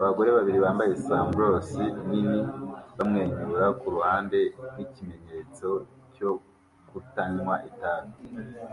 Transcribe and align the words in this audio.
Abagore 0.00 0.28
babiri 0.36 0.58
bambaye 0.64 0.92
sombreros 1.04 1.70
nini 2.08 2.38
bamwenyura 2.96 3.66
kuruhande 3.80 4.38
rwikimenyetso 4.68 5.68
cyo 6.14 6.30
kutanywa 6.88 7.54
itabi 7.68 8.12